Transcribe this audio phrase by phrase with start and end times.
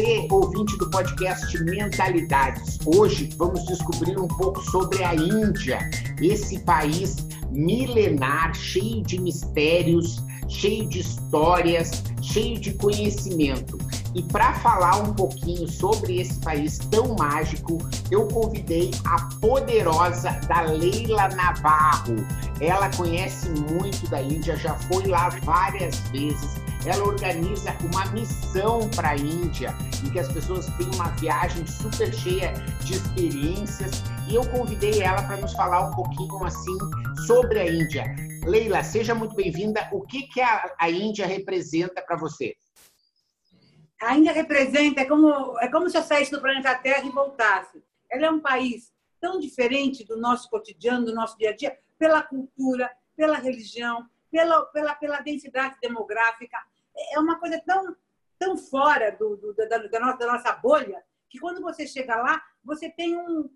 [0.00, 2.78] você, ouvinte do podcast Mentalidades.
[2.86, 5.78] Hoje vamos descobrir um pouco sobre a Índia,
[6.22, 13.76] esse país milenar, cheio de mistérios, cheio de histórias, cheio de conhecimento.
[14.14, 17.76] E para falar um pouquinho sobre esse país tão mágico,
[18.10, 22.16] eu convidei a poderosa da Leila Navarro.
[22.58, 26.59] Ela conhece muito da Índia, já foi lá várias vezes.
[26.86, 32.12] Ela organiza uma missão para a Índia, em que as pessoas têm uma viagem super
[32.12, 32.52] cheia
[32.84, 34.02] de experiências.
[34.30, 36.78] E eu convidei ela para nos falar um pouquinho assim
[37.26, 38.04] sobre a Índia.
[38.44, 39.88] Leila, seja muito bem-vinda.
[39.92, 42.56] O que, que a, a Índia representa para você?
[44.00, 47.82] A Índia representa, é como, é como se eu saísse do planeta Terra e voltasse.
[48.10, 52.22] Ela é um país tão diferente do nosso cotidiano, do nosso dia a dia, pela
[52.22, 56.56] cultura, pela religião, pela, pela, pela densidade demográfica.
[57.12, 57.96] É uma coisa tão,
[58.38, 62.42] tão fora do, do da, da, nossa, da nossa bolha que quando você chega lá,
[62.64, 63.48] você tem um,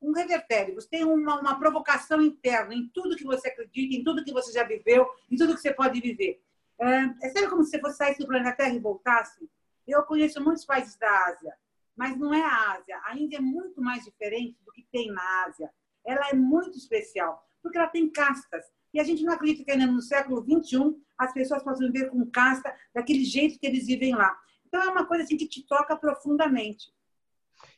[0.00, 4.24] um revertério, você tem uma, uma provocação interna em tudo que você acredita, em tudo
[4.24, 6.42] que você já viveu, em tudo que você pode viver.
[6.78, 9.48] É, é sério como se você fosse sair do planeta Terra e voltasse?
[9.86, 11.54] Eu conheço muitos países da Ásia,
[11.96, 13.00] mas não é a Ásia.
[13.04, 15.70] A Índia é muito mais diferente do que tem na Ásia.
[16.04, 18.64] Ela é muito especial, porque ela tem castas.
[18.94, 22.24] E a gente não acredita que ainda no século XXI as pessoas possam viver com
[22.30, 24.34] casta daquele jeito que eles vivem lá.
[24.64, 26.94] Então é uma coisa assim que te toca profundamente.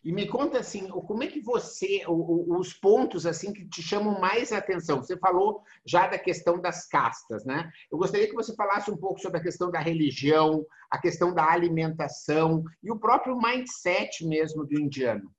[0.04, 4.52] E me conta assim, como é que você, os pontos assim que te chamam mais
[4.52, 5.02] atenção?
[5.02, 7.70] Você falou já da questão das castas, né?
[7.90, 11.50] Eu gostaria que você falasse um pouco sobre a questão da religião, a questão da
[11.50, 15.32] alimentação e o próprio mindset mesmo do indiano.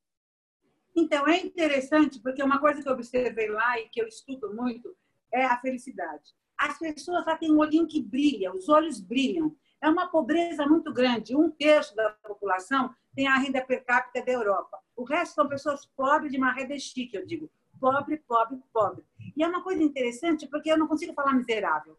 [0.95, 4.95] Então, é interessante, porque uma coisa que eu observei lá e que eu estudo muito
[5.33, 6.33] é a felicidade.
[6.57, 9.55] As pessoas lá têm um olhinho que brilha, os olhos brilham.
[9.79, 11.35] É uma pobreza muito grande.
[11.35, 14.79] Um terço da população tem a renda per capita da Europa.
[14.95, 17.49] O resto são pessoas pobres de uma renda chique, eu digo.
[17.79, 19.03] Pobre, pobre, pobre.
[19.35, 21.95] E é uma coisa interessante porque eu não consigo falar miserável.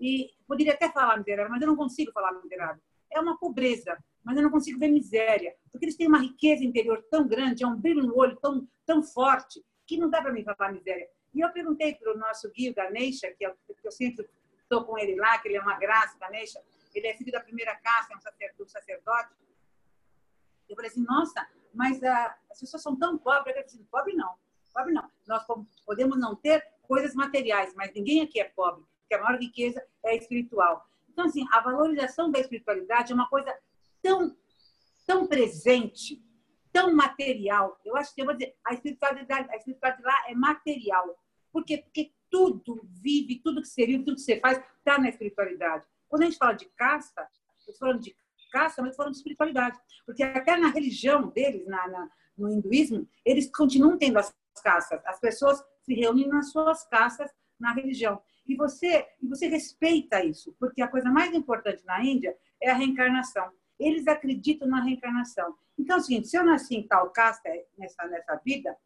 [0.00, 2.80] E poderia até falar miserável, mas eu não consigo falar miserável.
[3.10, 5.54] É uma pobreza, mas eu não consigo ver miséria.
[5.72, 9.02] Porque eles têm uma riqueza interior tão grande, é um brilho no olho tão, tão
[9.02, 11.08] forte, que não dá para mim falar miséria.
[11.34, 14.28] E eu perguntei para o nosso guia, Ganesha, que, é, que eu sempre
[14.62, 16.62] estou com ele lá, que ele é uma graça, Ganesha,
[16.94, 18.70] ele é filho da primeira caça, é um sacerdote.
[18.70, 19.34] sacerdote.
[20.68, 23.46] Eu falei assim, nossa, mas ah, as pessoas são tão pobres.
[23.46, 24.34] Eu falei assim, pobre não,
[24.72, 25.10] pobre não.
[25.26, 25.44] Nós
[25.84, 30.16] podemos não ter coisas materiais, mas ninguém aqui é pobre, porque a maior riqueza é
[30.16, 30.86] espiritual.
[31.08, 33.54] Então, assim, a valorização da espiritualidade é uma coisa
[34.02, 34.36] tão,
[35.06, 36.22] tão presente,
[36.72, 37.78] tão material.
[37.84, 41.18] Eu acho que eu vou dizer, a espiritualidade, a espiritualidade lá é material.
[41.52, 41.78] Por quê?
[41.78, 45.84] Porque tudo vive, tudo que você vive, tudo que você faz está na espiritualidade.
[46.08, 48.16] Quando a gente fala de casta, eu estou falando de
[48.50, 49.78] casta, mas estou falando de espiritualidade.
[50.06, 55.00] Porque até na religião deles, na, na, no hinduísmo, eles continuam tendo as castas.
[55.06, 58.20] As pessoas se reúnem nas suas castas na religião.
[58.46, 62.74] E você, e você respeita isso, porque a coisa mais importante na Índia é a
[62.74, 63.50] reencarnação.
[63.78, 65.54] Eles acreditam na reencarnação.
[65.78, 67.48] Então, é o seguinte, se eu nasci em tal casta
[67.78, 68.76] nessa, nessa vida,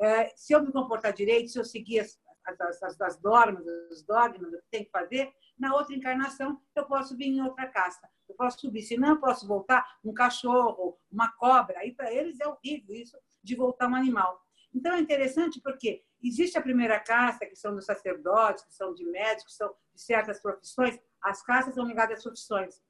[0.00, 4.02] é, se eu me comportar direito, se eu seguir as, as, as, as normas, os
[4.02, 8.08] dogmas, o que tem que fazer, na outra encarnação eu posso vir em outra casta.
[8.28, 11.78] Eu posso subir, senão eu posso voltar um cachorro, uma cobra.
[11.78, 14.40] Aí para eles é horrível isso de voltar um animal.
[14.74, 19.04] Então é interessante porque existe a primeira casta, que são dos sacerdotes, que são de
[19.04, 20.98] médicos, são de certas profissões.
[21.22, 22.82] As castas são ligadas às profissões.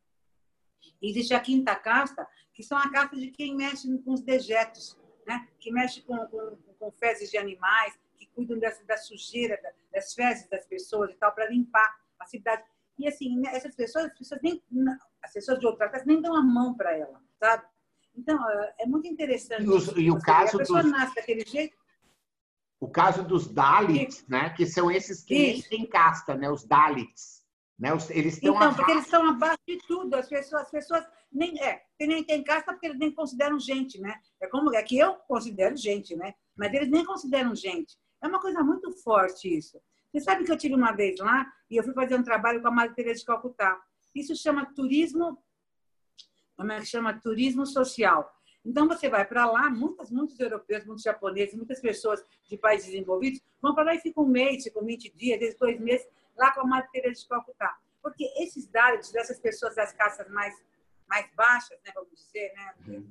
[1.01, 5.49] Existe a quinta casta, que são a casta de quem mexe com os dejetos, né?
[5.59, 9.59] que mexe com, com, com fezes de animais, que cuidam da, da sujeira,
[9.93, 12.63] das fezes das pessoas e tal, para limpar a cidade.
[12.99, 14.63] E assim, né, essas pessoas, as pessoas, nem,
[15.23, 17.65] as pessoas de outra casa nem dão a mão para ela, sabe?
[18.17, 19.65] Então, é, é muito interessante.
[19.65, 20.91] E, os, e o caso a pessoa dos...
[20.91, 21.77] nasce daquele jeito.
[22.81, 24.51] O caso dos Dalits, né?
[24.51, 26.49] Que são esses que nem têm casta, né?
[26.51, 27.45] Os Dalits.
[27.79, 27.91] Né?
[28.11, 28.77] Eles estão então, abaixo.
[28.77, 30.15] porque eles estão abaixo de tudo.
[30.15, 34.19] As pessoas, as pessoas nem é, nem tem casta porque eles nem consideram gente, né?
[34.41, 36.35] É como é que eu considero gente, né?
[36.57, 37.97] Mas eles nem consideram gente.
[38.23, 39.79] É uma coisa muito forte isso.
[40.11, 42.69] Você sabe que eu tive uma vez lá e eu fui fazer um trabalho com
[42.69, 43.79] a Madre Teresa de Calcutá.
[44.15, 45.39] Isso chama turismo,
[46.57, 47.21] como é que chama?
[47.21, 48.33] Turismo social.
[48.65, 53.41] Então você vai para lá, muitos, muitos europeus, muitos japoneses, muitas pessoas de países desenvolvidos
[53.61, 56.07] vão para lá e ficam um mês, ficam 20 dias, desde dois meses,
[56.37, 57.79] lá com a Madre Teresa de Calcutá.
[58.03, 60.55] Porque esses Dalits, dessas pessoas das castas mais
[61.09, 62.75] mais baixas, né, vamos dizer, né?
[62.89, 63.09] Uhum.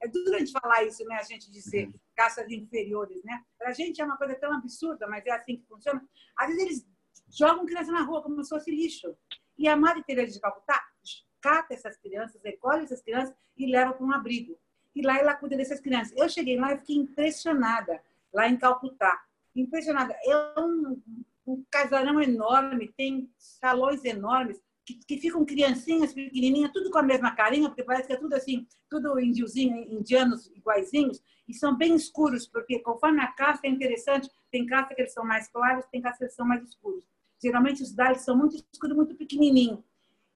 [0.00, 1.16] É duro a gente falar isso, né?
[1.16, 1.94] A gente dizer uhum.
[2.14, 3.44] castas inferiores, né?
[3.58, 6.06] Para a gente é uma coisa tão absurda, mas é assim que funciona.
[6.36, 6.86] Às vezes eles
[7.28, 9.16] jogam criança na rua como se fosse lixo.
[9.58, 14.04] E a Madre Teresa de Calcutá rescata essas crianças, recolhe essas crianças e leva para
[14.04, 14.58] um abrigo.
[14.94, 16.16] E lá ela cuida dessas crianças.
[16.16, 19.24] Eu cheguei lá e fiquei impressionada, lá em Calcutá.
[19.54, 20.14] Impressionada.
[20.24, 21.02] É um,
[21.46, 27.34] um casarão enorme, tem salões enormes, que, que, ficam criancinhas pequenininhas, tudo com a mesma
[27.34, 32.46] carinha, porque parece que é tudo assim, tudo indiozinho, indianos iguaizinhos, e são bem escuros,
[32.46, 36.18] porque conforme a caça é interessante, tem caça que eles são mais claros, tem caça
[36.18, 37.04] que eles são mais escuros.
[37.42, 39.84] Geralmente os dados são muito escuros, muito pequenininho.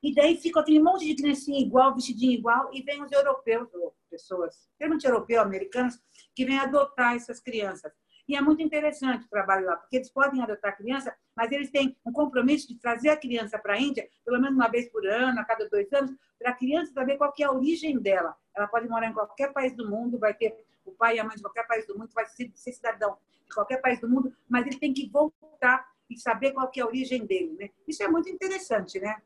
[0.02, 3.94] E daí fica aquele monte de criancinha igual, vestidinho igual, e vem os europeus, ou
[4.10, 6.00] pessoas, geralmente europeus, americanos,
[6.34, 7.92] que vêm adotar essas crianças.
[8.30, 11.68] E é muito interessante o trabalho lá, porque eles podem adotar a criança, mas eles
[11.68, 15.04] têm um compromisso de trazer a criança para a Índia, pelo menos uma vez por
[15.04, 18.36] ano, a cada dois anos, para a criança saber qual é a origem dela.
[18.56, 21.34] Ela pode morar em qualquer país do mundo, vai ter o pai e a mãe
[21.34, 23.18] de qualquer país do mundo, vai ser, ser cidadão
[23.48, 26.86] de qualquer país do mundo, mas ele tem que voltar e saber qual é a
[26.86, 27.56] origem dele.
[27.58, 27.70] Né?
[27.88, 29.20] Isso é muito interessante, né?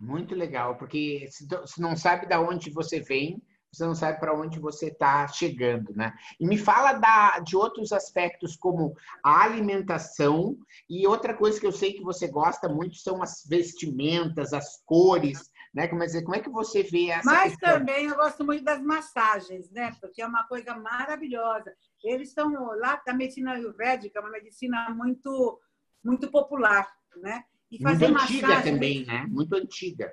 [0.00, 4.58] Muito legal, porque se não sabe de onde você vem, você não sabe para onde
[4.58, 6.12] você está chegando, né?
[6.40, 10.58] E me fala da, de outros aspectos como a alimentação
[10.88, 15.50] e outra coisa que eu sei que você gosta muito são as vestimentas, as cores,
[15.72, 15.86] né?
[15.86, 17.78] Como, dizer, como é que você vê essa Mas questão?
[17.78, 19.96] também eu gosto muito das massagens, né?
[20.00, 21.72] Porque é uma coisa maravilhosa.
[22.02, 25.60] Eles estão lá da medicina ayurvédica, é uma medicina muito
[26.02, 27.44] muito popular, né?
[27.70, 29.26] E fazer muito antiga massagem, também, né?
[29.28, 30.12] Muito antiga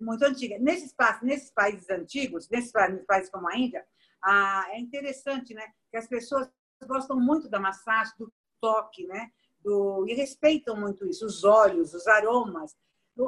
[0.00, 0.58] muito antiga.
[0.58, 3.84] Nesses, nesses países antigos, nesses países como a Índia,
[4.22, 6.48] ah, é interessante, né, que as pessoas
[6.86, 9.30] gostam muito da massagem, do toque, né,
[9.62, 12.76] do, e respeitam muito isso, os olhos, os aromas.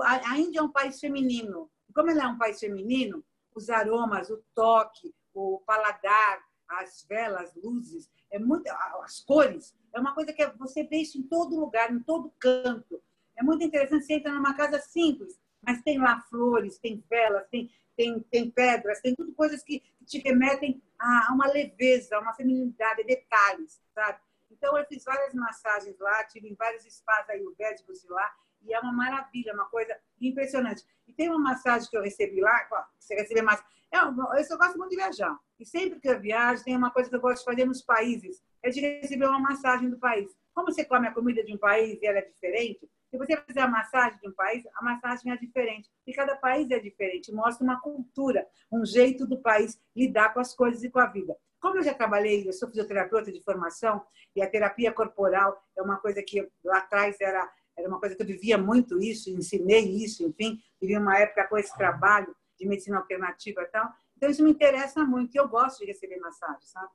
[0.03, 1.71] A, a Índia é um país feminino.
[1.95, 3.25] Como ele é um país feminino,
[3.55, 8.69] os aromas, o toque, o paladar, as velas, luzes, é muito,
[9.03, 13.03] as cores, é uma coisa que você vê isso em todo lugar, em todo canto.
[13.37, 14.05] É muito interessante.
[14.05, 19.01] Você entra numa casa simples, mas tem lá flores, tem velas, tem, tem, tem pedras,
[19.01, 24.19] tem tudo coisas que te remetem a uma leveza, a uma feminilidade, detalhes, sabe?
[24.51, 28.31] Então, eu fiz várias massagens lá, tive em vários spas ayurvédicos lá,
[28.63, 30.85] e é uma maravilha, uma coisa impressionante.
[31.07, 32.69] E tem uma massagem que eu recebi lá,
[32.99, 33.63] você recebe mais.
[33.93, 35.37] É, eu só gosto muito de viajar.
[35.59, 38.43] E sempre que eu viajo, tem uma coisa que eu gosto de fazer nos países,
[38.63, 40.31] é de receber uma massagem do país.
[40.53, 43.61] Como você come a comida de um país e ela é diferente, se você fizer
[43.61, 45.91] a massagem de um país, a massagem é diferente.
[46.07, 47.33] E cada país é diferente.
[47.33, 51.37] Mostra uma cultura, um jeito do país lidar com as coisas e com a vida.
[51.61, 54.03] Como eu já trabalhei, eu sou fisioterapeuta de formação,
[54.35, 58.23] e a terapia corporal é uma coisa que lá atrás era, era uma coisa que
[58.23, 62.99] eu vivia muito isso, ensinei isso, enfim, vivi uma época com esse trabalho de medicina
[62.99, 63.91] alternativa e tal.
[64.17, 66.89] Então, isso me interessa muito, e eu gosto de receber massagem, sabe?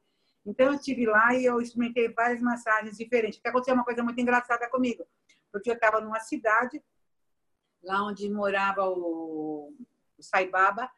[0.46, 3.40] Então, eu estive lá e eu experimentei várias massagens diferentes.
[3.40, 5.06] Que aconteceu uma coisa muito engraçada comigo
[5.56, 6.84] porque eu estava numa cidade,
[7.82, 9.74] lá onde morava o,
[10.18, 10.92] o Saibaba,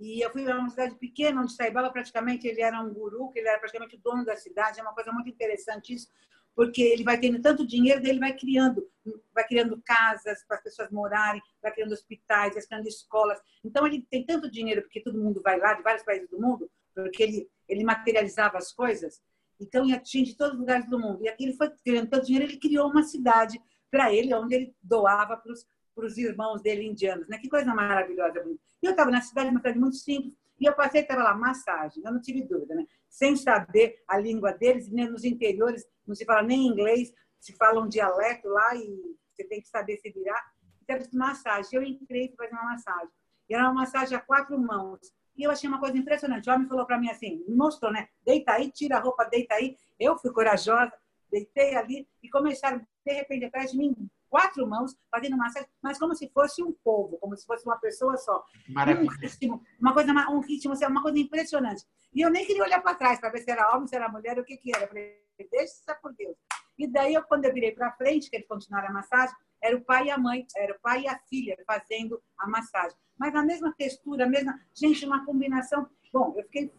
[0.00, 3.38] e eu fui para uma cidade pequena, onde Saibaba praticamente ele era um guru, que
[3.38, 4.80] ele era praticamente o dono da cidade.
[4.80, 6.08] É uma coisa muito interessante isso,
[6.54, 8.88] porque ele vai tendo tanto dinheiro, ele vai criando,
[9.34, 13.38] vai criando casas para as pessoas morarem, vai criando hospitais, vai criando escolas.
[13.62, 16.70] Então ele tem tanto dinheiro porque todo mundo vai lá de vários países do mundo,
[16.94, 19.20] porque ele ele materializava as coisas.
[19.60, 21.22] Então ele atinge todos os lugares do mundo.
[21.22, 24.76] E aqui ele foi criando tanto dinheiro, ele criou uma cidade para ele, onde ele
[24.82, 27.28] doava para os irmãos dele indianos.
[27.28, 27.38] Né?
[27.38, 28.44] Que coisa maravilhosa.
[28.82, 32.02] E eu estava na cidade, uma cidade muito simples, e eu passei, estava lá, massagem,
[32.04, 32.84] eu não tive dúvida, né?
[33.08, 37.80] sem saber a língua deles, nem nos interiores, não se fala nem inglês, se fala
[37.80, 40.44] um dialeto lá e você tem que saber se virar.
[40.82, 41.70] Então, massagem.
[41.72, 43.10] Eu entrei para fazer uma massagem.
[43.48, 45.00] E era uma massagem a quatro mãos.
[45.36, 46.50] E eu achei uma coisa impressionante.
[46.50, 48.08] O homem falou para mim assim, me mostrou, né?
[48.24, 49.76] Deita aí, tira a roupa, deita aí.
[49.98, 50.92] Eu fui corajosa,
[51.30, 53.94] deitei ali e começaram, de repente, atrás de mim,
[54.28, 58.16] quatro mãos, fazendo massagem, mas como se fosse um povo, como se fosse uma pessoa
[58.16, 58.44] só.
[58.68, 59.10] Maravilha.
[59.10, 61.84] Um ritmo, uma coisa, um ritmo, assim, uma coisa impressionante.
[62.14, 64.38] E eu nem queria olhar para trás para ver se era homem, se era mulher,
[64.38, 64.84] o que que era.
[64.84, 65.16] Eu falei,
[65.50, 66.36] deixa por Deus.
[66.78, 69.80] E daí, eu, quando eu virei para frente, que eles continuaram a massagem, era o
[69.80, 72.96] pai e a mãe, era o pai e a filha fazendo a massagem.
[73.18, 74.60] Mas a mesma textura, a mesma...
[74.74, 75.88] Gente, uma combinação...
[76.12, 76.72] Bom, eu fiquei,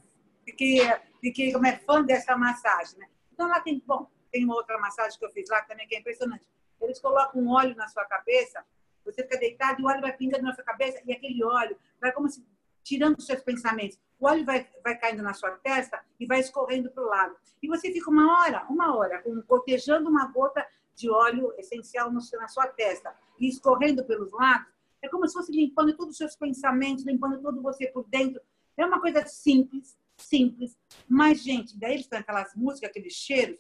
[0.46, 0.80] fiquei,
[1.20, 3.08] fiquei como é, fã dessa massagem, né?
[3.34, 3.84] Então, lá tem...
[3.86, 6.46] Bom, tem uma outra massagem que eu fiz lá também que é impressionante.
[6.82, 8.64] Eles colocam um óleo na sua cabeça,
[9.04, 12.12] você fica deitado e o óleo vai pingando na sua cabeça e aquele óleo vai
[12.12, 12.46] como se
[12.84, 14.00] tirando os seus pensamentos.
[14.20, 17.36] O óleo vai, vai caindo na sua testa e vai escorrendo para o lado.
[17.62, 22.48] E você fica uma hora, uma hora, gotejando uma gota de óleo essencial no, na
[22.48, 24.68] sua testa e escorrendo pelos lados.
[25.02, 28.42] É como se fosse limpando todos os seus pensamentos, limpando todo você por dentro.
[28.76, 30.78] É uma coisa simples, simples.
[31.08, 33.60] Mas, gente, daí eles têm aquelas músicas, aqueles cheiros.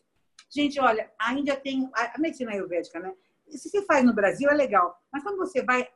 [0.49, 3.13] Gente, olha, ainda tem a medicina ayurvédica, né?
[3.49, 5.87] Se você faz no Brasil é legal, mas quando você vai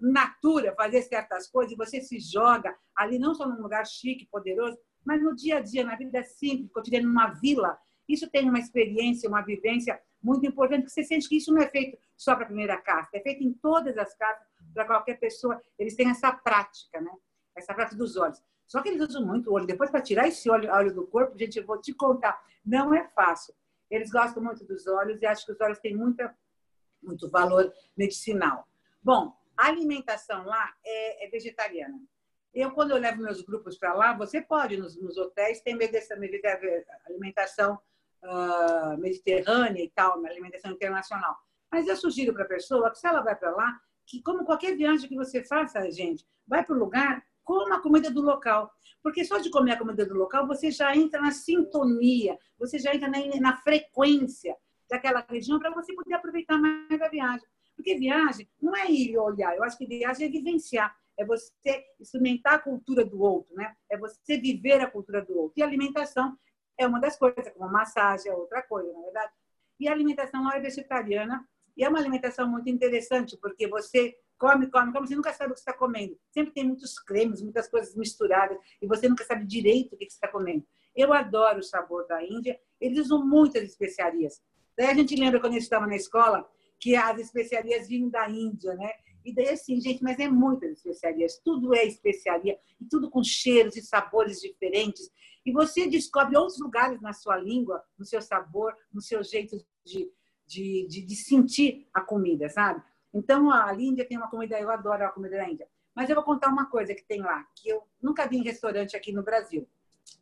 [0.00, 4.78] natura fazer certas coisas e você se joga ali, não só num lugar chique, poderoso,
[5.04, 7.78] mas no dia a dia, na vida simples, cotidiana, numa vila.
[8.08, 11.68] Isso tem uma experiência, uma vivência muito importante, porque você sente que isso não é
[11.68, 15.60] feito só para a primeira casta, é feito em todas as castas, para qualquer pessoa.
[15.78, 17.10] Eles têm essa prática, né?
[17.56, 18.40] Essa prática dos olhos.
[18.66, 19.66] Só que eles usam muito o olho.
[19.66, 23.04] Depois, para tirar esse óleo, óleo do corpo, gente, eu vou te contar, não é
[23.08, 23.54] fácil.
[23.90, 26.36] Eles gostam muito dos olhos e acham que os olhos têm muita,
[27.02, 28.66] muito valor medicinal.
[29.02, 32.00] Bom, a alimentação lá é, é vegetariana.
[32.52, 35.78] Eu, quando eu levo meus grupos para lá, você pode, nos, nos hotéis, tem
[37.06, 37.78] alimentação
[38.22, 41.36] uh, mediterrânea e tal, alimentação internacional.
[41.70, 44.76] Mas eu sugiro para a pessoa que, se ela vai para lá, que, como qualquer
[44.76, 48.70] viagem que você faça, gente, vai para o lugar, coma a comida do local.
[49.02, 52.94] Porque só de comer a comida do local, você já entra na sintonia, você já
[52.94, 54.54] entra na, na frequência
[54.90, 57.46] daquela região para você poder aproveitar mais a viagem.
[57.76, 62.54] Porque viagem não é ir olhar, eu acho que viagem é vivenciar, é você experimentar
[62.54, 63.74] a cultura do outro, né?
[63.88, 65.54] É você viver a cultura do outro.
[65.56, 66.36] E alimentação
[66.76, 69.32] é uma das coisas, como massagem é outra coisa, na é verdade.
[69.78, 74.70] E a alimentação lá é vegetariana e é uma alimentação muito interessante, porque você come,
[74.70, 76.18] come, come, você nunca sabe o que está comendo.
[76.30, 80.28] Sempre tem muitos cremes, muitas coisas misturadas, e você nunca sabe direito o que está
[80.28, 80.64] comendo.
[80.94, 84.40] Eu adoro o sabor da Índia, eles usam muitas especiarias.
[84.76, 88.74] Daí a gente lembra quando gente estava na escola que as especiarias vinham da Índia,
[88.74, 88.90] né?
[89.24, 93.76] E daí assim, gente, mas é muitas especiarias, tudo é especiaria, e tudo com cheiros
[93.76, 95.10] e sabores diferentes.
[95.44, 100.10] E você descobre outros lugares na sua língua, no seu sabor, no seu jeito de,
[100.46, 102.82] de, de, de sentir a comida, sabe?
[103.12, 105.68] Então, a Índia tem uma comida, eu adoro a comida da Índia.
[105.94, 108.94] Mas eu vou contar uma coisa que tem lá, que eu nunca vi em restaurante
[108.96, 109.66] aqui no Brasil,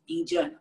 [0.09, 0.59] indiano.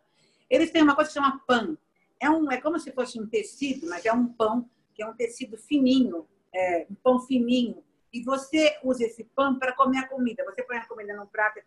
[0.49, 1.77] Eles têm uma coisa que chama pan.
[2.19, 5.13] É, um, é como se fosse um tecido, mas é um pão, que é um
[5.13, 7.83] tecido fininho, é, um pão fininho.
[8.11, 10.43] E você usa esse pão para comer a comida.
[10.45, 11.59] Você põe a comida num prato,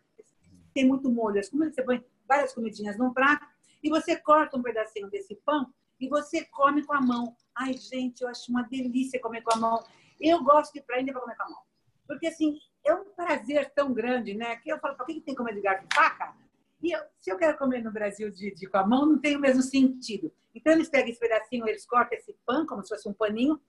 [0.73, 1.41] tem muito molho.
[1.43, 3.45] Você põe várias comidinhas num prato
[3.83, 7.35] e você corta um pedacinho desse pão e você come com a mão.
[7.55, 9.83] Ai, gente, eu acho uma delícia comer com a mão.
[10.19, 11.61] Eu gosto de ir para a Índia para comer com a mão.
[12.07, 14.55] Porque, assim, é um prazer tão grande, né?
[14.57, 16.33] Que eu falo, para que tem que comer de garfo e faca?
[16.81, 19.35] E eu, se eu quero comer no Brasil de, de, com a mão, não tem
[19.35, 20.31] o mesmo sentido.
[20.53, 23.59] Então, eles pegam esse pedacinho, eles cortam esse pão, como se fosse um paninho,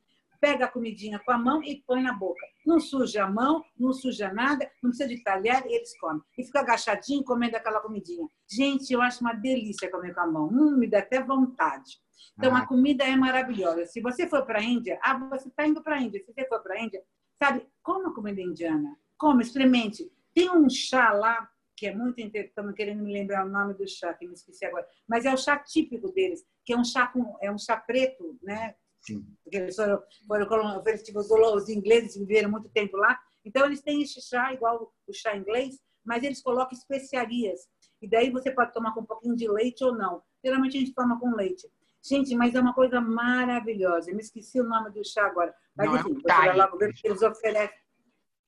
[0.41, 2.45] pega a comidinha com a mão e põe na boca.
[2.67, 6.23] Não suja a mão, não suja nada, não precisa de talher, e eles comem.
[6.37, 8.27] E fica agachadinho comendo aquela comidinha.
[8.51, 10.49] Gente, eu acho uma delícia comer com a mão.
[10.49, 11.99] Hum, me dá até vontade.
[12.37, 12.61] Então, ah.
[12.61, 13.87] a comida é maravilhosa.
[13.87, 16.21] Se você for para a Índia, ah, você está indo para a Índia.
[16.21, 17.03] Se você for para a Índia,
[17.39, 18.97] sabe, coma comida indiana.
[19.17, 20.11] Come, experimente.
[20.35, 23.87] Tem um chá lá que é muito interessante, estamos querendo me lembrar o nome do
[23.89, 27.07] chá, que me esqueci agora, mas é o chá típico deles, que é um chá
[27.07, 28.75] com, é um chá preto, né?
[29.01, 29.25] Sim.
[29.43, 34.21] Porque eles foram, foram tipo, os ingleses viveram muito tempo lá, então eles têm esse
[34.21, 37.69] chá igual o chá inglês, mas eles colocam especiarias.
[38.01, 40.23] E daí você pode tomar com um pouquinho de leite ou não.
[40.45, 41.67] Geralmente a gente toma com leite.
[42.03, 44.11] Gente, mas é uma coisa maravilhosa.
[44.11, 45.55] Eu me esqueci o nome do chá agora.
[45.77, 47.77] Mas não, enfim, é vai lá ver porque eles oferecem.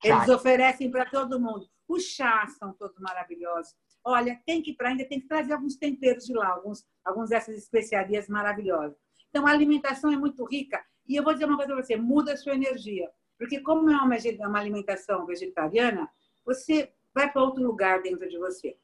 [0.02, 1.68] Eles oferecem para todo mundo.
[1.88, 3.74] Os chás são todos maravilhosos.
[4.02, 7.56] Olha, tem que para ainda tem que trazer alguns temperos de lá, alguns, alguns dessas
[7.58, 8.96] especiarias maravilhosas.
[9.30, 10.84] Então, a alimentação é muito rica.
[11.08, 13.10] E eu vou dizer uma coisa para você: muda a sua energia.
[13.38, 16.08] Porque, como é uma, uma alimentação vegetariana,
[16.44, 18.76] você vai para outro lugar dentro de você.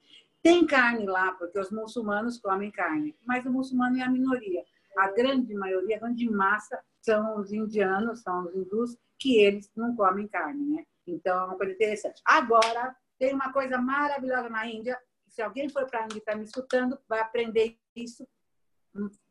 [0.42, 4.64] Tem carne lá, porque os muçulmanos comem carne, mas o muçulmano é a minoria.
[4.96, 9.94] A grande maioria, a grande massa, são os indianos, são os hindus, que eles não
[9.94, 10.86] comem carne, né?
[11.06, 12.22] Então, é uma coisa interessante.
[12.24, 14.98] Agora, tem uma coisa maravilhosa na Índia,
[15.28, 18.26] se alguém for para a Índia e está me escutando, vai aprender isso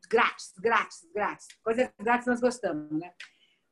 [0.08, 1.48] grátis, grátis, grátis.
[1.62, 3.12] Coisas grátis nós gostamos, né?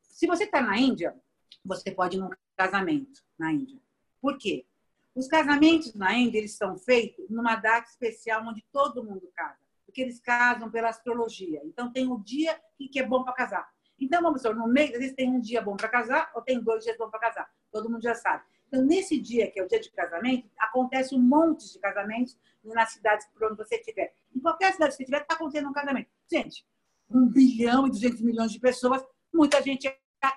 [0.01, 1.15] Se você está na Índia,
[1.63, 3.79] você pode ir num casamento na Índia.
[4.21, 4.65] Por quê?
[5.13, 10.01] Os casamentos na Índia eles são feitos numa data especial onde todo mundo casa, porque
[10.01, 11.61] eles casam pela astrologia.
[11.63, 13.69] Então tem um dia que é bom para casar.
[13.99, 16.61] Então vamos supor, no mês às vezes tem um dia bom para casar ou tem
[16.61, 17.49] dois dias bons para casar.
[17.71, 18.43] Todo mundo já sabe.
[18.67, 22.91] Então nesse dia que é o dia de casamento acontece um monte de casamentos nas
[22.91, 24.13] cidades por onde você estiver.
[24.35, 26.09] Em qualquer cidade que você estiver está acontecendo um casamento.
[26.31, 26.65] Gente,
[27.09, 29.03] um bilhão e duzentos milhões de pessoas,
[29.33, 29.87] muita gente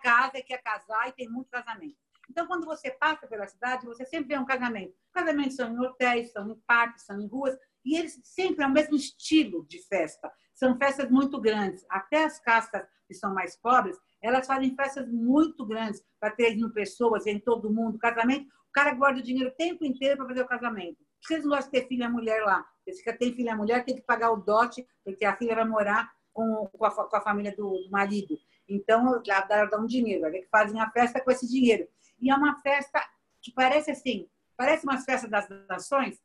[0.03, 1.97] casa e quer casar e tem muito casamento.
[2.31, 4.95] Então, quando você passa pela cidade, você sempre vê um casamento.
[5.13, 8.71] Casamentos são em hotéis, são em parques, são em ruas, e eles sempre é o
[8.71, 10.31] mesmo estilo de festa.
[10.55, 11.87] São festas muito grandes.
[11.89, 16.71] Até as castas que são mais pobres, elas fazem festas muito grandes para 3 mil
[16.71, 17.99] pessoas, em todo mundo.
[17.99, 20.99] Casamento, o cara guarda o dinheiro o tempo inteiro para fazer o casamento.
[21.31, 22.67] Eles não gostam de ter filha mulher lá?
[22.97, 26.69] Porque tem filha mulher, tem que pagar o dote, porque a filha vai morar com,
[26.73, 28.39] com, a, com a família do, do marido.
[28.69, 31.89] Então, lá dá um dinheiro, é que fazem a festa com esse dinheiro.
[32.21, 33.01] E é uma festa
[33.41, 36.21] que parece assim, parece umas festas das nações,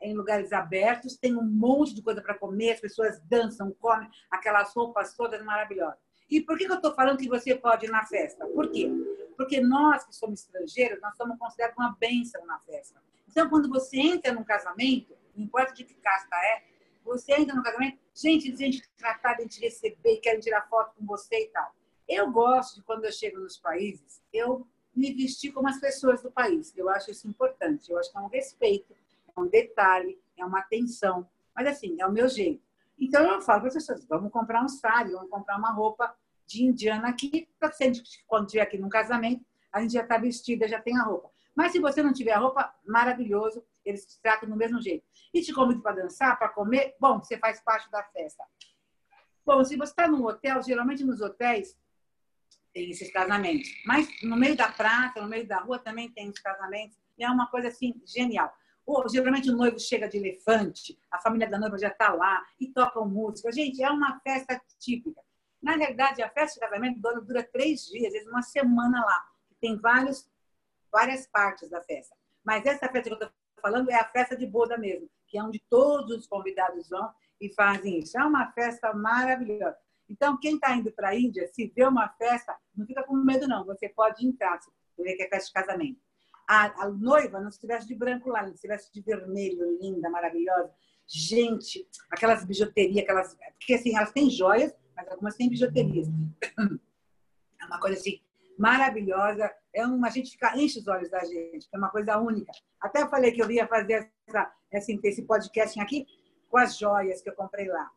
[0.00, 4.72] em lugares abertos, tem um monte de coisa para comer, as pessoas dançam, comem aquelas
[4.72, 5.98] roupas todas maravilhosas.
[6.30, 8.46] E por que, eu estou falando que você pode ir na festa?
[8.46, 8.90] Por quê?
[9.36, 13.00] Porque nós que somos estrangeiros, nós somos considerados uma bênção na festa.
[13.28, 16.64] Então, quando você entra num casamento, importa de que casta é,
[17.04, 21.06] você entra no casamento, gente, eles vêm tratar, vêm te receber, querem tirar foto com
[21.06, 21.74] você e tal.
[22.06, 26.30] Eu gosto de, quando eu chego nos países, eu me vestir como as pessoas do
[26.30, 26.76] país.
[26.76, 27.90] Eu acho isso importante.
[27.90, 28.94] Eu acho que é um respeito,
[29.36, 31.28] é um detalhe, é uma atenção.
[31.54, 32.62] Mas, assim, é o meu jeito.
[32.98, 36.14] Então, eu falo para as pessoas: vamos comprar um sari, vamos comprar uma roupa
[36.46, 37.92] de indiana aqui, para que
[38.26, 41.30] quando estiver aqui num casamento, a gente já está vestida, já tem a roupa.
[41.54, 45.04] Mas se você não tiver a roupa, maravilhoso, eles te tratam do mesmo jeito.
[45.32, 48.44] E te convidam para dançar, para comer, bom, você faz parte da festa.
[49.44, 51.76] Bom, se você está num hotel, geralmente nos hotéis
[52.72, 53.68] tem esses casamentos.
[53.86, 56.98] Mas no meio da praça, no meio da rua também tem os casamentos.
[57.16, 58.52] E é uma coisa assim genial.
[58.86, 62.68] Ou, geralmente o noivo chega de elefante, a família da noiva já está lá e
[62.68, 63.52] tocam música.
[63.52, 65.20] Gente, é uma festa típica.
[65.60, 69.28] Na realidade, a festa de casamento dura três dias, às vezes uma semana lá.
[69.60, 70.30] Tem vários,
[70.90, 72.16] várias partes da festa.
[72.44, 73.30] Mas essa festa que eu estou
[73.60, 77.10] falando é a festa de boda mesmo, que é onde todos os convidados vão
[77.40, 78.18] e fazem isso.
[78.18, 79.76] É uma festa maravilhosa.
[80.08, 83.46] Então, quem está indo para a Índia, se vê uma festa, não fica com medo,
[83.46, 83.64] não.
[83.66, 84.70] Você pode entrar, se
[85.02, 86.00] vê que é festa de casamento
[86.48, 90.72] a, a noiva não estivesse de branco lá, não estivesse de vermelho, linda, maravilhosa.
[91.06, 93.36] Gente, aquelas bijuterias, aquelas.
[93.58, 96.08] Porque assim, elas têm joias, mas algumas têm bijuterias.
[97.60, 98.20] É uma coisa assim
[98.58, 99.50] maravilhosa.
[99.72, 102.52] É uma a gente fica enche os olhos da gente, é uma coisa única.
[102.80, 106.06] Até eu falei que eu ia fazer essa, esse, esse podcast aqui
[106.48, 107.90] com as joias que eu comprei lá.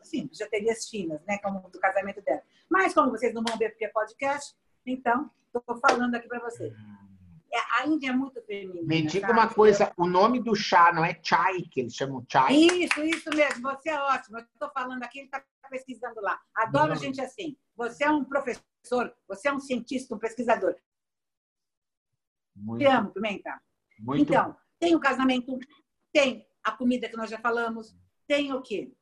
[0.00, 1.38] Assim, bijuterias finas, né?
[1.38, 2.42] Como do casamento dela.
[2.70, 4.56] Mas como vocês não vão ver porque é podcast,
[4.86, 6.72] então estou falando aqui para vocês.
[7.54, 8.86] É, a Índia é muito feminina.
[8.86, 9.38] Me diga sabe?
[9.38, 12.54] uma coisa, o nome do chá não é chai, que eles chamam chai?
[12.54, 13.62] Isso, isso mesmo.
[13.70, 14.38] Você é ótimo.
[14.38, 16.40] Eu estou falando aqui, ele está pesquisando lá.
[16.54, 17.54] Adoro a gente assim.
[17.76, 18.62] Você é um professor,
[19.28, 20.74] você é um cientista, um pesquisador.
[22.54, 22.80] Muito.
[22.80, 23.60] Te amo, Pimenta.
[23.98, 24.22] Muito.
[24.22, 25.58] Então, tem o casamento,
[26.12, 27.94] tem a comida que nós já falamos,
[28.26, 28.92] tem o quê?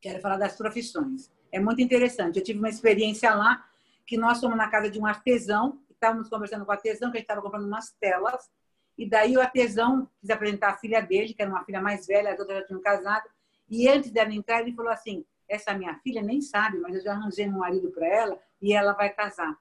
[0.00, 1.30] Quero falar das profissões.
[1.50, 2.38] É muito interessante.
[2.38, 3.68] Eu tive uma experiência lá
[4.06, 7.20] que nós fomos na casa de um artesão estávamos conversando com o artesão, que a
[7.20, 8.48] gente estava comprando umas telas,
[8.96, 12.32] e daí o artesão quis apresentar a filha dele, que era uma filha mais velha,
[12.32, 13.28] as outras já tinham casado,
[13.68, 17.12] e antes dela entrar, ele falou assim: essa minha filha nem sabe, mas eu já
[17.12, 19.56] arranjei um marido para ela e ela vai casar.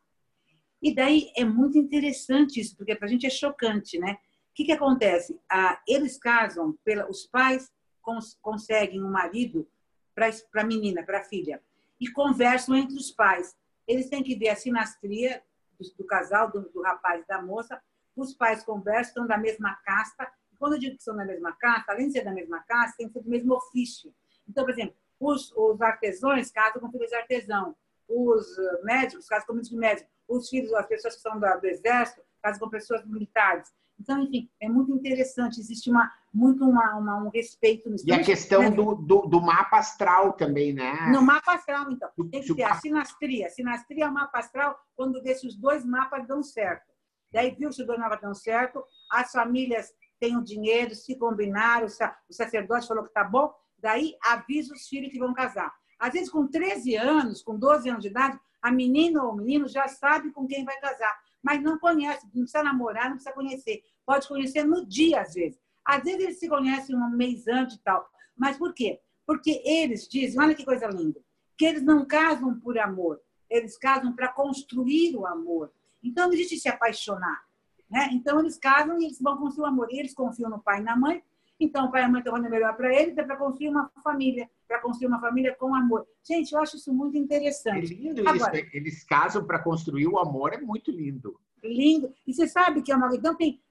[0.82, 4.20] E daí é muito interessante isso, porque para a gente é chocante, né?
[4.52, 5.40] O que, que acontece?
[5.50, 7.72] Ah, eles casam, pela, os pais
[8.02, 9.68] cons, conseguem um marido
[10.14, 10.30] para
[10.62, 11.62] a menina, para a filha,
[12.00, 13.56] e conversam entre os pais.
[13.88, 15.44] Eles têm que ver a sinastria
[15.80, 17.82] do, do casal, do, do, rapaz e da moça,
[18.16, 20.28] os pais conversam, estão da mesma casta.
[20.58, 23.08] quando eu digo que são da mesma casta, além de ser da mesma casta, tem
[23.08, 24.14] que ser do mesmo ofício.
[24.48, 27.76] Então, por exemplo, os, os artesãos casam com filhos de artesão,
[28.08, 31.60] os uh, médicos casam com filhos de médico, os filhos, as pessoas que são do,
[31.60, 33.72] do exército casam com pessoas militares.
[34.00, 38.06] Então, enfim, é muito interessante, existe uma, muito uma, uma um respeito nisso.
[38.08, 38.70] E a questão né?
[38.70, 41.10] do, do, do, mapa astral também, né?
[41.12, 42.10] No mapa astral, então.
[42.30, 43.50] Tem que ter a sinastria.
[43.50, 46.86] Sinastria é o mapa astral quando vê se os dois mapas dão certo.
[47.32, 51.88] Daí viu se os dois mapas dão certo, as famílias têm o dinheiro, se combinaram,
[51.88, 55.74] o sacerdote falou que tá bom, daí avisa os filhos que vão casar.
[56.00, 59.68] Às vezes, com 13 anos, com 12 anos de idade, a menina ou o menino
[59.68, 63.82] já sabe com quem vai casar mas não conhece, não precisa namorar, não precisa conhecer.
[64.06, 65.58] Pode conhecer no dia, às vezes.
[65.86, 68.06] Às vezes eles se conhecem um mês antes e tal.
[68.36, 69.00] Mas por quê?
[69.26, 71.22] Porque eles dizem, olha que coisa linda,
[71.58, 75.72] que eles não casam por amor, eles casam para construir o amor.
[76.04, 77.46] Então não existe se apaixonar.
[77.90, 78.10] Né?
[78.12, 79.88] Então eles casam e eles vão construir o amor.
[79.90, 81.24] Eles confiam no pai e na mãe,
[81.60, 83.90] então o pai e a mãe estão fazendo melhor para eles, é para construir uma
[84.04, 86.06] família, para construir uma família com amor.
[86.24, 87.94] Gente, eu acho isso muito interessante.
[87.94, 91.40] É lindo Agora, eles, eles casam para construir o amor, é muito lindo.
[91.64, 92.14] Lindo.
[92.26, 93.14] E você sabe que é uma.
[93.16, 93.62] Então tem.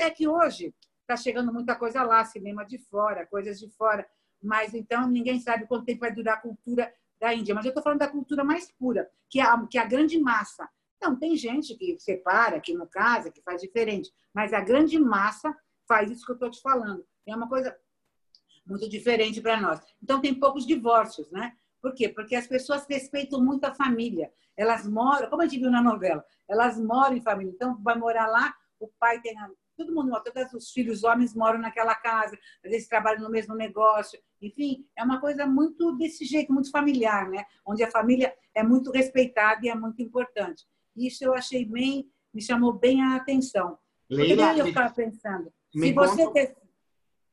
[0.00, 4.06] É que hoje está chegando muita coisa lá, cinema de fora, coisas de fora.
[4.42, 7.54] Mas então ninguém sabe quanto tempo vai durar a cultura da Índia.
[7.54, 10.18] Mas eu estou falando da cultura mais pura, que é a, que é a grande
[10.18, 10.68] massa.
[10.98, 14.12] Então, tem gente que separa, que não casa, que faz diferente.
[14.34, 15.56] Mas a grande massa
[15.88, 17.04] faz isso que eu estou te falando.
[17.26, 17.76] É uma coisa
[18.66, 19.80] muito diferente para nós.
[20.02, 21.56] Então, tem poucos divórcios, né?
[21.80, 22.08] Por quê?
[22.08, 24.30] Porque as pessoas respeitam muito a família.
[24.56, 27.52] Elas moram, como a gente viu na novela, elas moram em família.
[27.52, 29.34] Então, vai morar lá, o pai tem.
[29.76, 34.18] Todo mundo, todos os filhos homens moram naquela casa, às vezes trabalham no mesmo negócio.
[34.42, 37.44] Enfim, é uma coisa muito desse jeito, muito familiar, né?
[37.64, 40.66] Onde a família é muito respeitada e é muito importante.
[40.96, 43.78] Isso eu achei bem me chamou bem a atenção.
[44.10, 46.32] Leila, eu ficava pensando, se você conta...
[46.32, 46.56] quer...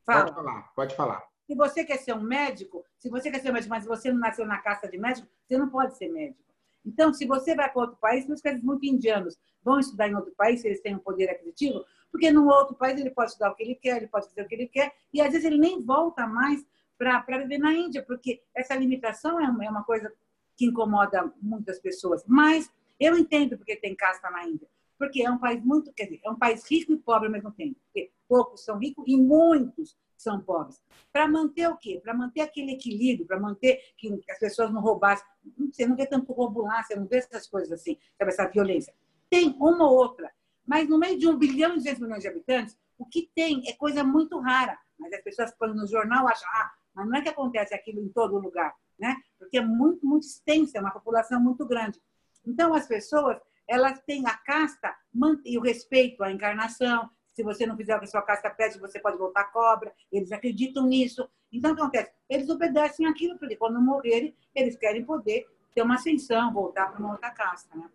[0.05, 0.23] Fala.
[0.25, 1.23] Pode falar, pode falar.
[1.47, 4.19] Se você quer ser um médico, se você quer ser um médico, mas você não
[4.19, 6.43] nasceu na caça de médico, você não pode ser médico.
[6.85, 10.33] Então, se você vai para outro país, meus caras muito indianos vão estudar em outro
[10.35, 13.55] país, se eles têm um poder aquisitivo, porque no outro país ele pode estudar o
[13.55, 15.81] que ele quer, ele pode fazer o que ele quer, e às vezes ele nem
[15.81, 16.63] volta mais
[16.97, 20.11] para viver na Índia, porque essa limitação é uma, é uma coisa
[20.55, 22.23] que incomoda muitas pessoas.
[22.25, 26.21] Mas eu entendo porque tem casta na Índia, porque é um país muito, quer dizer,
[26.23, 27.79] é um país rico e pobre ao mesmo tempo.
[27.86, 30.81] Porque poucos são ricos e muitos são pobres.
[31.12, 31.99] Para manter o quê?
[32.01, 35.25] Para manter aquele equilíbrio, para manter que as pessoas não roubassem.
[35.71, 38.93] Você não vê tanto roubo lá, você não vê essas coisas assim, sabe, essa violência.
[39.29, 40.31] Tem uma ou outra,
[40.65, 43.73] mas no meio de um bilhão e 200 milhões de habitantes, o que tem é
[43.73, 44.77] coisa muito rara.
[44.97, 48.08] Mas as pessoas, quando no jornal, acham, ah, mas não é que acontece aquilo em
[48.10, 49.15] todo lugar, né?
[49.38, 52.01] Porque é muito, muito extensa, é uma população muito grande.
[52.45, 54.95] Então, as pessoas, elas têm a casta
[55.43, 58.80] e o respeito à encarnação, se você não fizer o que a sua casta pede,
[58.80, 59.93] você pode voltar cobra.
[60.10, 61.28] Eles acreditam nisso.
[61.51, 62.12] Então, o que acontece?
[62.30, 67.12] Eles obedecem aquilo, porque quando morrerem, eles querem poder ter uma ascensão, voltar para uma
[67.12, 67.78] outra casta.
[67.78, 67.89] Né?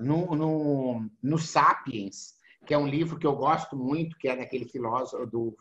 [0.00, 2.34] No, no, no Sapiens,
[2.66, 5.56] que é um livro que eu gosto muito, que é daquele filósofo do,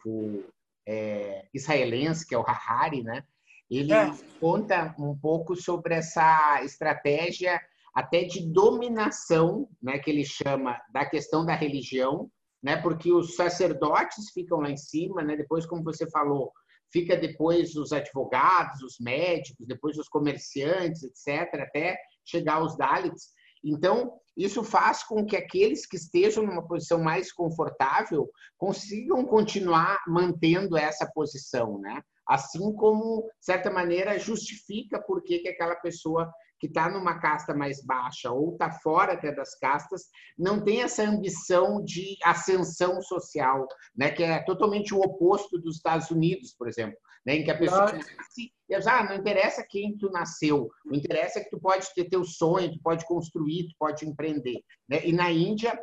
[0.88, 3.24] é, israelense, que é o Harari, né?
[3.69, 4.12] Ele é.
[4.39, 7.62] conta um pouco sobre essa estratégia
[7.93, 12.30] até de dominação, né, que ele chama da questão da religião,
[12.62, 12.78] né?
[12.78, 15.36] Porque os sacerdotes ficam lá em cima, né?
[15.36, 16.52] Depois, como você falou,
[16.91, 23.30] fica depois os advogados, os médicos, depois os comerciantes, etc., até chegar aos Dalits.
[23.63, 30.78] Então, isso faz com que aqueles que estejam numa posição mais confortável consigam continuar mantendo
[30.78, 32.02] essa posição, né?
[32.28, 37.84] Assim como, de certa maneira, justifica por que aquela pessoa que está numa casta mais
[37.84, 40.04] baixa ou está fora até das castas,
[40.38, 44.12] não tem essa ambição de ascensão social, né?
[44.12, 47.38] que é totalmente o oposto dos Estados Unidos, por exemplo, né?
[47.38, 51.43] em que a pessoa nasce e ah, não interessa quem tu nasceu, o interessa é
[51.43, 54.62] que tu pode ter teu sonho, tu pode construir, tu pode empreender.
[54.88, 55.08] Né?
[55.08, 55.78] E na Índia,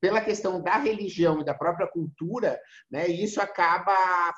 [0.00, 2.58] pela questão da religião e da própria cultura,
[2.90, 3.92] né, isso acaba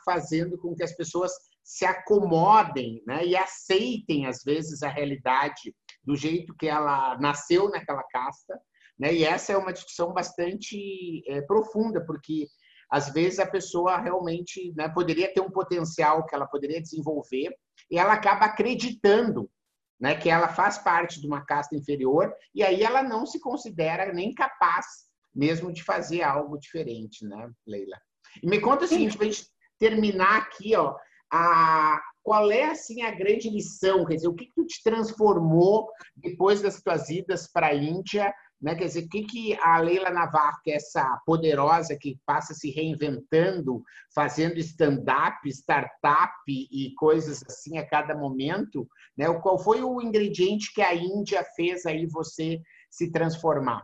[0.05, 6.17] fazendo com que as pessoas se acomodem né, e aceitem, às vezes, a realidade do
[6.17, 8.59] jeito que ela nasceu naquela casta.
[8.99, 9.15] Né?
[9.15, 12.47] E essa é uma discussão bastante é, profunda, porque
[12.91, 17.55] às vezes a pessoa realmente né, poderia ter um potencial que ela poderia desenvolver
[17.91, 19.51] e ela acaba acreditando
[19.99, 24.13] né, que ela faz parte de uma casta inferior e aí ela não se considera
[24.13, 24.87] nem capaz
[25.35, 27.99] mesmo de fazer algo diferente, né, Leila?
[28.43, 29.47] E me conta o seguinte, para a gente
[29.79, 30.95] terminar aqui, ó,
[31.33, 34.05] a, qual é assim a grande lição?
[34.05, 38.33] Quer dizer, o que, que tu te transformou depois das tuas idas para a Índia?
[38.61, 38.77] Né?
[38.77, 42.71] Quer dizer, o que, que a Leila Navarro, que é essa poderosa que passa se
[42.71, 43.83] reinventando,
[44.15, 49.27] fazendo stand-up, startup e coisas assim a cada momento, né?
[49.41, 53.83] qual foi o ingrediente que a Índia fez aí você se transformar?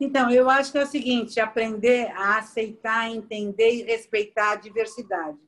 [0.00, 5.38] Então, eu acho que é o seguinte: aprender a aceitar, entender e respeitar a diversidade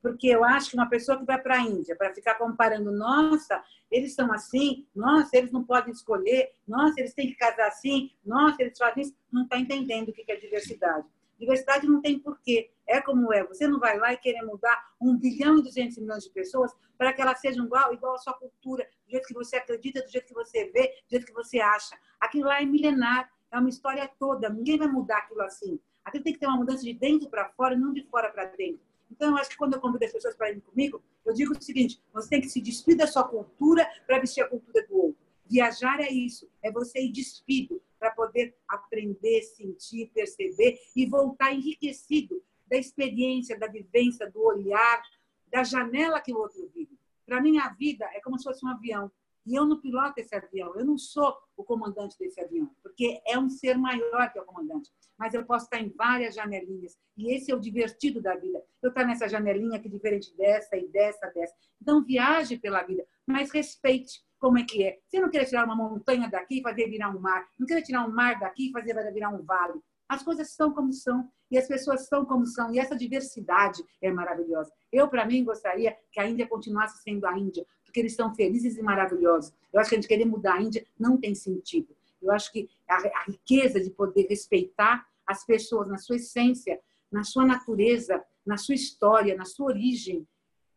[0.00, 3.62] porque eu acho que uma pessoa que vai para a Índia para ficar comparando, nossa,
[3.90, 8.62] eles são assim, nossa, eles não podem escolher, nossa, eles têm que casar assim, nossa,
[8.62, 11.06] eles fazem isso, não está entendendo o que é diversidade.
[11.38, 12.70] Diversidade não tem porquê.
[12.86, 13.46] É como é.
[13.46, 17.12] Você não vai lá e querer mudar um bilhão e duzentos milhões de pessoas para
[17.12, 20.26] que elas sejam igual, igual à sua cultura, do jeito que você acredita, do jeito
[20.26, 21.96] que você vê, do jeito que você acha.
[22.18, 24.48] Aquilo lá é milenar, é uma história toda.
[24.48, 25.78] Ninguém vai mudar aquilo assim.
[26.04, 28.87] Aquilo tem que ter uma mudança de dentro para fora, não de fora para dentro.
[29.10, 31.62] Então, eu acho que quando eu convido as pessoas para irem comigo, eu digo o
[31.62, 35.28] seguinte: você tem que se despir da sua cultura para vestir a cultura do outro.
[35.46, 42.42] Viajar é isso, é você ir despido para poder aprender, sentir, perceber e voltar enriquecido
[42.66, 45.02] da experiência, da vivência, do olhar,
[45.46, 46.98] da janela que o outro vive.
[47.24, 49.10] Para mim, a vida é como se fosse um avião.
[49.48, 53.38] E eu não piloto esse avião, eu não sou o comandante desse avião, porque é
[53.38, 54.90] um ser maior que o comandante.
[55.18, 58.62] Mas eu posso estar em várias janelinhas, e esse é o divertido da vida.
[58.82, 61.54] Eu estar nessa janelinha que é diferente dessa e dessa, dessa.
[61.80, 64.98] Então, viaje pela vida, mas respeite como é que é.
[65.08, 68.06] Você não quer tirar uma montanha daqui e fazer virar um mar, não quer tirar
[68.06, 69.80] um mar daqui e fazer virar um vale.
[70.06, 74.10] As coisas são como são e as pessoas são como são e essa diversidade é
[74.10, 74.72] maravilhosa.
[74.92, 77.66] Eu, para mim, gostaria que a Índia continuasse sendo a Índia,
[77.98, 79.52] porque eles estão felizes e maravilhosos.
[79.72, 81.94] Eu acho que a gente querer mudar a Índia não tem sentido.
[82.22, 86.80] Eu acho que a, a riqueza de poder respeitar as pessoas na sua essência,
[87.10, 90.26] na sua natureza, na sua história, na sua origem.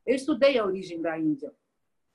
[0.05, 1.53] Eu estudei a origem da Índia.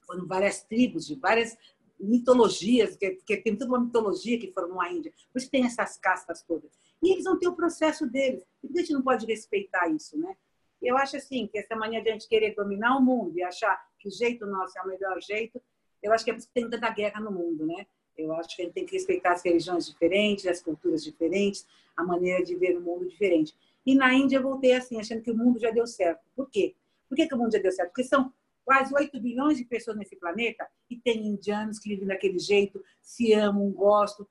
[0.07, 1.57] Foram várias tribos de várias
[1.99, 6.43] mitologias, porque tem toda uma mitologia que formou a Índia, por isso tem essas castas
[6.43, 6.71] todas.
[7.03, 8.45] E eles vão ter o processo deles.
[8.63, 10.37] E a gente não pode respeitar isso, né?
[10.83, 13.86] Eu acho assim, que essa mania de a gente querer dominar o mundo e achar
[13.99, 15.61] que o jeito nosso é o melhor jeito,
[16.03, 17.87] eu acho que é por tem tanta guerra no mundo, né?
[18.17, 22.05] Eu acho que a gente tem que respeitar as religiões diferentes, as culturas diferentes, a
[22.05, 23.55] maneira de ver o mundo diferente.
[23.85, 26.25] E na Índia eu voltei assim, achando que o mundo já deu certo.
[26.35, 26.75] Por quê?
[27.09, 27.91] Por que, que o mundo já deu certo?
[27.91, 28.33] Porque são
[28.65, 33.33] quase 8 bilhões de pessoas nesse planeta e tem indianos que vivem daquele jeito, se
[33.33, 34.27] amam, gostam.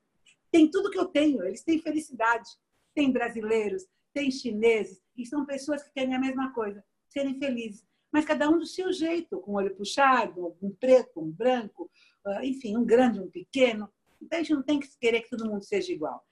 [0.51, 2.49] Tem tudo que eu tenho, eles têm felicidade.
[2.93, 7.85] Tem brasileiros, tem chineses, e são pessoas que querem a mesma coisa, serem felizes.
[8.15, 11.91] Mas cada um do seu jeito, com o olho puxado, um preto, um branco,
[12.25, 13.89] ah, enfim, um grande, um pequeno.
[14.21, 16.25] Então a gente não tem que querer que todo mundo seja igual.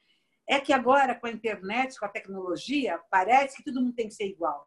[0.47, 4.13] É que agora, com a internet, com a tecnologia, parece que todo mundo tem que
[4.13, 4.65] ser igual.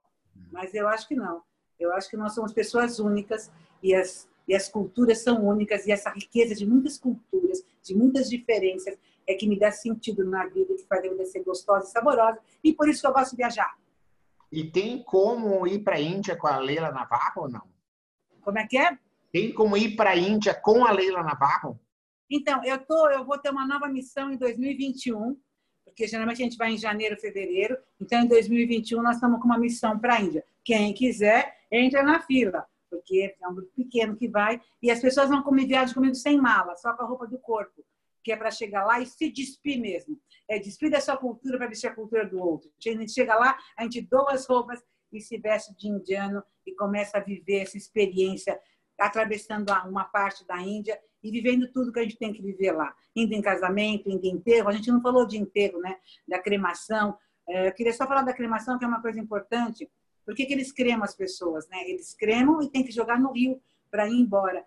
[0.53, 1.43] Mas eu acho que não.
[1.81, 3.51] Eu acho que nós somos pessoas únicas
[3.83, 8.29] e as, e as culturas são únicas e essa riqueza de muitas culturas, de muitas
[8.29, 8.95] diferenças,
[9.27, 12.39] é que me dá sentido na vida, que faz a vida ser gostosa e saborosa.
[12.63, 13.75] E por isso que eu gosto de viajar.
[14.57, 17.61] E tem como ir para a Índia com a Leila Navarro ou não?
[18.41, 18.99] Como é que é?
[19.31, 21.79] Tem como ir para a Índia com a Leila Navarro?
[22.31, 25.39] Então, eu, tô, eu vou ter uma nova missão em 2021,
[25.85, 27.77] porque geralmente a gente vai em janeiro, fevereiro.
[28.01, 30.43] Então, em 2021, nós estamos com uma missão para a Índia.
[30.65, 34.59] Quem quiser, entra na fila, porque é um grupo pequeno que vai.
[34.83, 37.85] E as pessoas vão comer viagem comigo sem mala, só com a roupa do corpo,
[38.27, 40.21] que é para chegar lá e se despir mesmo.
[40.49, 42.69] É despir da sua cultura para vestir a cultura do outro.
[42.85, 46.75] A gente chega lá, a gente doa as roupas e se veste de indiano e
[46.75, 48.59] começa a viver essa experiência
[48.99, 52.93] atravessando uma parte da Índia e vivendo tudo que a gente tem que viver lá.
[53.15, 54.71] Indo em casamento, indo em enterro.
[54.71, 55.97] A gente não falou de enterro, né?
[56.27, 57.17] Da cremação.
[57.49, 59.89] É, eu queria só falar da cremação, que é uma coisa importante.
[60.25, 61.89] Por que, que eles cremam as pessoas, né?
[61.89, 64.67] Eles cremam e tem que jogar no rio para ir embora.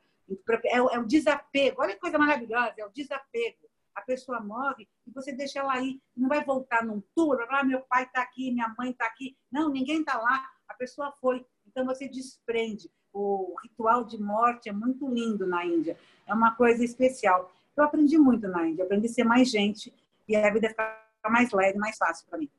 [0.65, 1.81] É o, é o desapego.
[1.81, 3.69] Olha que coisa maravilhosa, é o desapego.
[3.95, 5.99] A pessoa morre e você deixa ela aí.
[6.15, 9.37] Não vai voltar num tour, ah, meu pai está aqui, minha mãe está aqui.
[9.51, 10.45] Não, ninguém está lá.
[10.67, 11.45] A pessoa foi.
[11.67, 12.89] Então você desprende.
[13.11, 15.97] O ritual de morte é muito lindo na Índia.
[16.27, 17.51] É uma coisa especial.
[17.75, 18.85] Eu aprendi muito na Índia.
[18.85, 19.93] aprendi a ser mais gente
[20.27, 22.49] e a vida ficar mais leve, mais fácil para mim.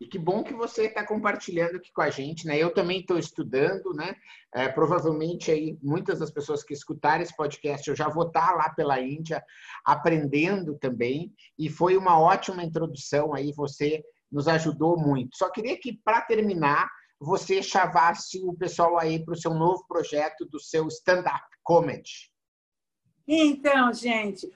[0.00, 2.56] E que bom que você está compartilhando aqui com a gente, né?
[2.56, 4.14] Eu também estou estudando, né?
[4.54, 8.54] É, provavelmente aí muitas das pessoas que escutarem esse podcast eu já vou estar tá
[8.54, 9.42] lá pela Índia
[9.84, 11.34] aprendendo também.
[11.58, 15.36] E foi uma ótima introdução aí, você nos ajudou muito.
[15.36, 16.88] Só queria que para terminar
[17.20, 22.30] você chavasse o pessoal aí para o seu novo projeto do seu stand-up comedy.
[23.26, 24.48] Então, gente,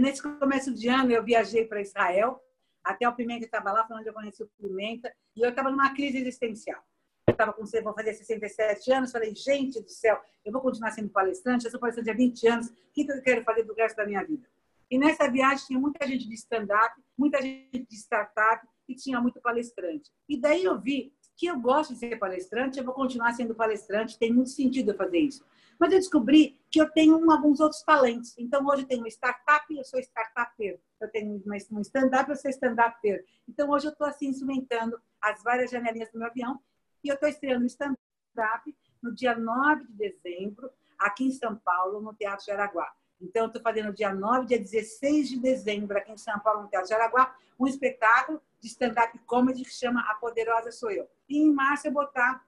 [0.00, 2.42] nesse começo de ano eu viajei para Israel,
[2.88, 5.94] até o Pimenta estava lá, falando onde eu conheci o Pimenta, e eu estava numa
[5.94, 6.82] crise existencial.
[7.26, 11.10] Eu estava com, vou fazer 67 anos, falei, gente do céu, eu vou continuar sendo
[11.10, 14.06] palestrante, eu sou palestrante há 20 anos, o que eu quero fazer do resto da
[14.06, 14.48] minha vida?
[14.90, 19.38] E nessa viagem tinha muita gente de stand-up, muita gente de startup, e tinha muito
[19.38, 20.10] palestrante.
[20.26, 24.18] E daí eu vi que eu gosto de ser palestrante, eu vou continuar sendo palestrante,
[24.18, 25.44] tem muito sentido eu fazer isso.
[25.78, 28.34] Mas eu descobri que eu tenho alguns outros talentos.
[28.38, 30.78] Então, hoje eu tenho uma startup, eu sou startuper.
[31.00, 33.24] Eu tenho um stand-up, eu sou stand-upper.
[33.48, 36.60] Então, hoje eu estou assim, instrumentando as várias janelinhas do meu avião.
[37.02, 42.00] E eu estou estreando o stand-up no dia 9 de dezembro, aqui em São Paulo,
[42.00, 42.92] no Teatro Jaraguá.
[43.20, 46.68] Então, eu estou fazendo dia 9, dia 16 de dezembro, aqui em São Paulo, no
[46.68, 51.08] Teatro Jaraguá, um espetáculo de stand-up comedy que chama A Poderosa Sou Eu.
[51.28, 52.44] E em março eu vou estar,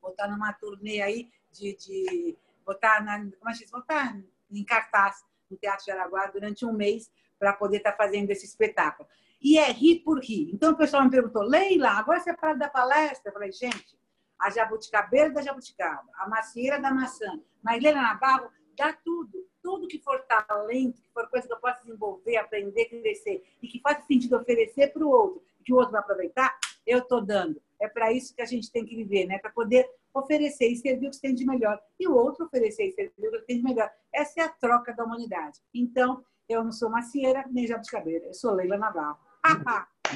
[0.00, 4.18] vou estar numa turnê aí de, de botar na, como a gente botar
[4.50, 8.44] em cartaz no Teatro de Araguá durante um mês para poder estar tá fazendo esse
[8.44, 9.08] espetáculo.
[9.40, 10.50] E é rir por rir.
[10.52, 13.30] Então o pessoal me perguntou, Leila, agora você fala da palestra?
[13.30, 13.98] Eu falei, gente,
[14.38, 19.48] a jabuticabeira da jabuticaba, a macieira da maçã, mas Leila Navarro dá tudo.
[19.62, 23.78] Tudo que for talento, que for coisa que eu possa desenvolver, aprender, crescer e que
[23.80, 27.60] faça sentido oferecer para o outro, que o outro vai aproveitar, eu estou dando.
[27.78, 29.38] É para isso que a gente tem que viver, né?
[29.38, 31.78] Para poder oferecer e servir o que tem de melhor.
[31.98, 33.90] E o outro oferecer e servir o que tem de melhor.
[34.12, 35.58] Essa é a troca da humanidade.
[35.74, 39.18] Então, eu não sou macieira nem jabuticabeira, eu sou Leila Navarro.